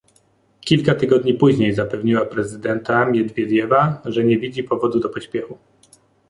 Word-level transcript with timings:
Kilka 0.61 0.95
tygodni 0.95 1.33
później 1.33 1.73
zapewniła 1.73 2.25
prezydenta 2.25 3.05
Miedwiediewa, 3.05 4.01
że 4.05 4.23
nie 4.23 4.37
widzi 4.37 4.63
powodu 4.63 4.99
do 4.99 5.09
pośpiechu 5.09 5.57